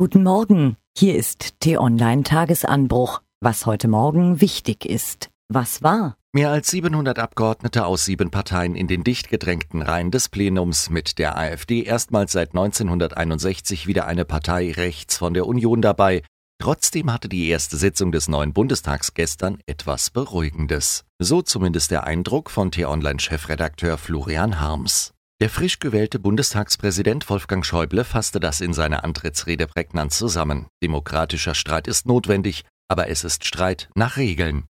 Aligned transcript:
Guten 0.00 0.22
Morgen, 0.22 0.78
hier 0.96 1.14
ist 1.14 1.60
T-Online 1.60 2.22
Tagesanbruch. 2.22 3.20
Was 3.42 3.66
heute 3.66 3.86
Morgen 3.86 4.40
wichtig 4.40 4.86
ist. 4.86 5.28
Was 5.52 5.82
war? 5.82 6.16
Mehr 6.32 6.48
als 6.48 6.70
700 6.70 7.18
Abgeordnete 7.18 7.84
aus 7.84 8.06
sieben 8.06 8.30
Parteien 8.30 8.76
in 8.76 8.88
den 8.88 9.04
dicht 9.04 9.28
gedrängten 9.28 9.82
Reihen 9.82 10.10
des 10.10 10.30
Plenums 10.30 10.88
mit 10.88 11.18
der 11.18 11.36
AfD 11.36 11.82
erstmals 11.82 12.32
seit 12.32 12.52
1961 12.52 13.86
wieder 13.86 14.06
eine 14.06 14.24
Partei 14.24 14.72
rechts 14.72 15.18
von 15.18 15.34
der 15.34 15.46
Union 15.46 15.82
dabei. 15.82 16.22
Trotzdem 16.58 17.12
hatte 17.12 17.28
die 17.28 17.48
erste 17.48 17.76
Sitzung 17.76 18.10
des 18.10 18.26
neuen 18.26 18.54
Bundestags 18.54 19.12
gestern 19.12 19.58
etwas 19.66 20.08
Beruhigendes. 20.08 21.04
So 21.18 21.42
zumindest 21.42 21.90
der 21.90 22.04
Eindruck 22.04 22.48
von 22.48 22.70
T-Online-Chefredakteur 22.70 23.98
Florian 23.98 24.60
Harms. 24.62 25.12
Der 25.40 25.48
frisch 25.48 25.78
gewählte 25.78 26.18
Bundestagspräsident 26.18 27.30
Wolfgang 27.30 27.64
Schäuble 27.64 28.04
fasste 28.04 28.40
das 28.40 28.60
in 28.60 28.74
seiner 28.74 29.04
Antrittsrede 29.04 29.66
prägnant 29.66 30.12
zusammen. 30.12 30.66
Demokratischer 30.82 31.54
Streit 31.54 31.88
ist 31.88 32.06
notwendig, 32.06 32.64
aber 32.88 33.08
es 33.08 33.24
ist 33.24 33.46
Streit 33.46 33.88
nach 33.94 34.18
Regeln. 34.18 34.64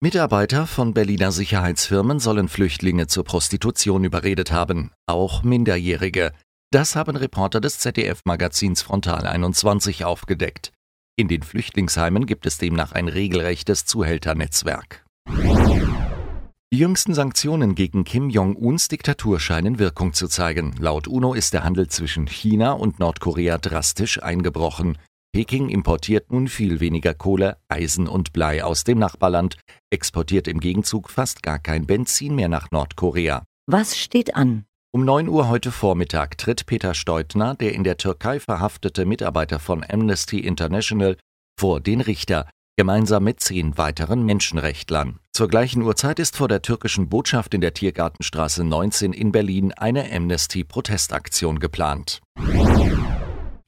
Mitarbeiter 0.00 0.66
von 0.66 0.94
Berliner 0.94 1.32
Sicherheitsfirmen 1.32 2.18
sollen 2.18 2.48
Flüchtlinge 2.48 3.06
zur 3.06 3.24
Prostitution 3.24 4.04
überredet 4.04 4.52
haben, 4.52 4.90
auch 5.06 5.42
Minderjährige. 5.42 6.32
Das 6.70 6.96
haben 6.96 7.16
Reporter 7.16 7.60
des 7.60 7.78
ZDF-Magazins 7.80 8.80
Frontal 8.80 9.26
21 9.26 10.06
aufgedeckt. 10.06 10.72
In 11.16 11.28
den 11.28 11.42
Flüchtlingsheimen 11.42 12.24
gibt 12.24 12.46
es 12.46 12.56
demnach 12.56 12.92
ein 12.92 13.08
regelrechtes 13.08 13.84
Zuhälternetzwerk. 13.84 15.03
Die 16.72 16.80
jüngsten 16.80 17.14
Sanktionen 17.14 17.76
gegen 17.76 18.02
Kim 18.02 18.30
Jong-uns 18.30 18.88
Diktatur 18.88 19.38
scheinen 19.38 19.78
Wirkung 19.78 20.12
zu 20.12 20.26
zeigen. 20.26 20.74
Laut 20.80 21.06
UNO 21.06 21.32
ist 21.32 21.52
der 21.52 21.62
Handel 21.62 21.86
zwischen 21.86 22.26
China 22.26 22.72
und 22.72 22.98
Nordkorea 22.98 23.58
drastisch 23.58 24.20
eingebrochen. 24.20 24.98
Peking 25.32 25.68
importiert 25.68 26.32
nun 26.32 26.48
viel 26.48 26.80
weniger 26.80 27.14
Kohle, 27.14 27.58
Eisen 27.68 28.08
und 28.08 28.32
Blei 28.32 28.64
aus 28.64 28.82
dem 28.82 28.98
Nachbarland, 28.98 29.56
exportiert 29.90 30.48
im 30.48 30.58
Gegenzug 30.58 31.10
fast 31.10 31.44
gar 31.44 31.60
kein 31.60 31.86
Benzin 31.86 32.34
mehr 32.34 32.48
nach 32.48 32.72
Nordkorea. 32.72 33.44
Was 33.66 33.96
steht 33.96 34.34
an? 34.34 34.64
Um 34.92 35.04
9 35.04 35.28
Uhr 35.28 35.48
heute 35.48 35.72
Vormittag 35.72 36.38
tritt 36.38 36.66
Peter 36.66 36.94
Steutner, 36.94 37.54
der 37.54 37.72
in 37.72 37.84
der 37.84 37.98
Türkei 37.98 38.38
verhaftete 38.40 39.06
Mitarbeiter 39.06 39.58
von 39.58 39.84
Amnesty 39.88 40.40
International, 40.40 41.16
vor 41.58 41.80
den 41.80 42.00
Richter 42.00 42.48
gemeinsam 42.76 43.24
mit 43.24 43.40
zehn 43.40 43.78
weiteren 43.78 44.24
Menschenrechtlern. 44.24 45.20
Zur 45.36 45.48
gleichen 45.48 45.82
Uhrzeit 45.82 46.20
ist 46.20 46.36
vor 46.36 46.46
der 46.46 46.62
türkischen 46.62 47.08
Botschaft 47.08 47.54
in 47.54 47.60
der 47.60 47.74
Tiergartenstraße 47.74 48.62
19 48.62 49.12
in 49.12 49.32
Berlin 49.32 49.72
eine 49.72 50.08
Amnesty-Protestaktion 50.12 51.58
geplant. 51.58 52.20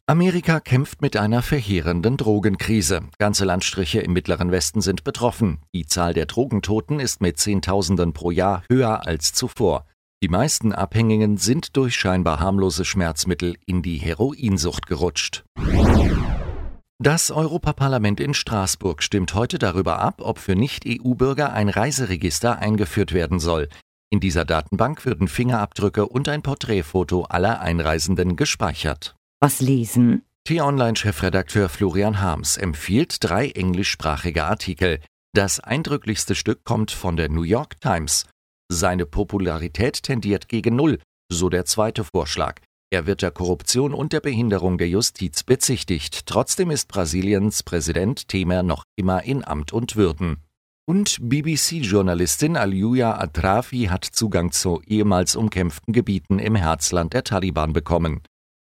Amerika 0.06 0.60
kämpft 0.60 1.02
mit 1.02 1.16
einer 1.16 1.42
verheerenden 1.42 2.16
Drogenkrise. 2.18 3.00
Ganze 3.18 3.44
Landstriche 3.44 3.98
im 3.98 4.12
mittleren 4.12 4.52
Westen 4.52 4.80
sind 4.80 5.02
betroffen. 5.02 5.58
Die 5.74 5.86
Zahl 5.86 6.14
der 6.14 6.26
Drogentoten 6.26 7.00
ist 7.00 7.20
mit 7.20 7.36
Zehntausenden 7.36 8.12
pro 8.12 8.30
Jahr 8.30 8.62
höher 8.70 9.04
als 9.04 9.32
zuvor. 9.32 9.86
Die 10.22 10.28
meisten 10.28 10.72
Abhängigen 10.72 11.36
sind 11.36 11.76
durch 11.76 11.96
scheinbar 11.96 12.38
harmlose 12.38 12.84
Schmerzmittel 12.84 13.56
in 13.66 13.82
die 13.82 13.98
Heroinsucht 13.98 14.86
gerutscht. 14.86 15.44
Das 16.98 17.30
Europaparlament 17.30 18.20
in 18.20 18.32
Straßburg 18.32 19.02
stimmt 19.02 19.34
heute 19.34 19.58
darüber 19.58 19.98
ab, 19.98 20.22
ob 20.22 20.38
für 20.38 20.56
Nicht-EU-Bürger 20.56 21.52
ein 21.52 21.68
Reiseregister 21.68 22.58
eingeführt 22.58 23.12
werden 23.12 23.38
soll. 23.38 23.68
In 24.10 24.20
dieser 24.20 24.46
Datenbank 24.46 25.04
würden 25.04 25.28
Fingerabdrücke 25.28 26.08
und 26.08 26.26
ein 26.28 26.40
Porträtfoto 26.40 27.24
aller 27.24 27.60
Einreisenden 27.60 28.36
gespeichert. 28.36 29.14
Was 29.40 29.60
lesen? 29.60 30.22
T-Online-Chefredakteur 30.44 31.68
Florian 31.68 32.22
Harms 32.22 32.56
empfiehlt 32.56 33.18
drei 33.20 33.50
englischsprachige 33.50 34.44
Artikel. 34.44 35.00
Das 35.34 35.60
eindrücklichste 35.60 36.34
Stück 36.34 36.64
kommt 36.64 36.92
von 36.92 37.18
der 37.18 37.28
New 37.28 37.42
York 37.42 37.78
Times. 37.82 38.24
Seine 38.72 39.04
Popularität 39.04 40.02
tendiert 40.02 40.48
gegen 40.48 40.76
Null, 40.76 40.98
so 41.30 41.50
der 41.50 41.66
zweite 41.66 42.04
Vorschlag. 42.04 42.62
Er 42.90 43.06
wird 43.06 43.22
der 43.22 43.32
Korruption 43.32 43.92
und 43.92 44.12
der 44.12 44.20
Behinderung 44.20 44.78
der 44.78 44.88
Justiz 44.88 45.42
bezichtigt. 45.42 46.26
Trotzdem 46.26 46.70
ist 46.70 46.88
Brasiliens 46.88 47.62
Präsident 47.62 48.28
Temer 48.28 48.62
noch 48.62 48.84
immer 48.94 49.24
in 49.24 49.44
Amt 49.44 49.72
und 49.72 49.96
Würden. 49.96 50.36
Und 50.88 51.18
BBC-Journalistin 51.20 52.56
Aliuya 52.56 53.18
Atrafi 53.18 53.86
hat 53.86 54.04
Zugang 54.04 54.52
zu 54.52 54.80
ehemals 54.86 55.34
umkämpften 55.34 55.92
Gebieten 55.92 56.38
im 56.38 56.54
Herzland 56.54 57.12
der 57.12 57.24
Taliban 57.24 57.72
bekommen. 57.72 58.22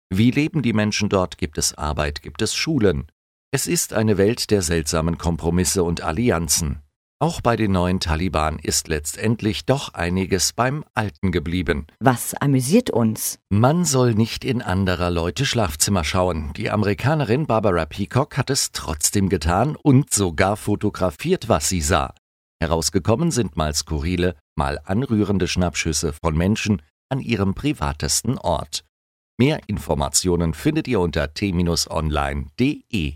Wie 0.10 0.32
leben 0.32 0.62
die 0.62 0.74
Menschen 0.74 1.10
dort? 1.10 1.38
Gibt 1.38 1.58
es 1.58 1.74
Arbeit? 1.74 2.22
Gibt 2.22 2.42
es 2.42 2.56
Schulen? 2.56 3.08
Es 3.52 3.68
ist 3.68 3.94
eine 3.94 4.18
Welt 4.18 4.52
der 4.52 4.62
seltsamen 4.62 5.18
Kompromisse 5.18 5.84
und 5.84 6.02
Allianzen. 6.02 6.83
Auch 7.24 7.40
bei 7.40 7.56
den 7.56 7.72
neuen 7.72 8.02
Taliban 8.02 8.60
ist 8.60 8.90
letztendlich 8.90 9.66
doch 9.66 9.94
einiges 9.94 10.52
beim 10.52 10.84
Alten 10.94 11.32
geblieben. 11.32 11.88
Was 12.02 12.34
amüsiert 12.34 12.90
uns? 12.90 13.40
Man 13.48 13.86
soll 13.86 14.14
nicht 14.14 14.44
in 14.44 14.62
anderer 14.62 15.10
Leute 15.10 15.46
Schlafzimmer 15.46 16.04
schauen. 16.04 16.52
Die 16.58 16.70
Amerikanerin 16.70 17.48
Barbara 17.48 17.86
Peacock 17.86 18.36
hat 18.36 18.50
es 18.50 18.74
trotzdem 18.74 19.30
getan 19.30 19.78
und 19.78 20.14
sogar 20.14 20.58
fotografiert, 20.58 21.48
was 21.48 21.70
sie 21.70 21.80
sah. 21.80 22.14
Herausgekommen 22.60 23.32
sind 23.32 23.56
mal 23.56 23.74
skurrile, 23.74 24.36
mal 24.58 24.82
anrührende 24.84 25.48
Schnappschüsse 25.48 26.12
von 26.22 26.36
Menschen 26.36 26.82
an 27.08 27.22
ihrem 27.22 27.54
privatesten 27.54 28.38
Ort. 28.38 28.84
Mehr 29.40 29.62
Informationen 29.68 30.54
findet 30.54 30.90
ihr 30.90 31.00
unter 31.00 31.34
t-online.de. 31.34 33.14